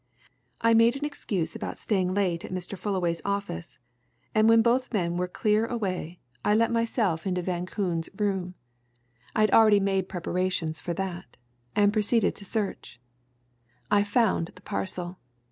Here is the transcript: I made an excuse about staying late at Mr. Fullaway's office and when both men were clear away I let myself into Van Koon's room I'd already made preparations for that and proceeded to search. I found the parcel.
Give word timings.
I 0.61 0.73
made 0.73 0.95
an 0.95 1.05
excuse 1.05 1.55
about 1.55 1.77
staying 1.77 2.11
late 2.15 2.43
at 2.43 2.49
Mr. 2.51 2.75
Fullaway's 2.75 3.21
office 3.23 3.77
and 4.33 4.49
when 4.49 4.63
both 4.63 4.91
men 4.91 5.15
were 5.15 5.27
clear 5.27 5.67
away 5.67 6.19
I 6.43 6.55
let 6.55 6.71
myself 6.71 7.27
into 7.27 7.43
Van 7.43 7.67
Koon's 7.67 8.09
room 8.17 8.55
I'd 9.35 9.51
already 9.51 9.79
made 9.79 10.09
preparations 10.09 10.81
for 10.81 10.95
that 10.95 11.37
and 11.75 11.93
proceeded 11.93 12.33
to 12.37 12.45
search. 12.45 12.99
I 13.91 14.03
found 14.03 14.49
the 14.55 14.63
parcel. 14.63 15.19